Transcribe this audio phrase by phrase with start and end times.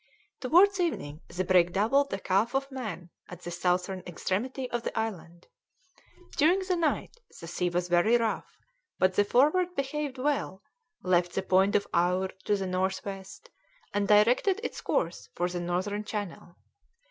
[0.39, 4.97] Towards evening the brig doubled the Calf of Man at the southern extremity of the
[4.99, 5.45] island.
[6.37, 8.57] During the night the sea was very rough,
[8.97, 10.63] but the Forward behaved well,
[11.03, 13.51] left the point of Ayr to the north west,
[13.93, 16.55] and directed its course for the Northern Channel.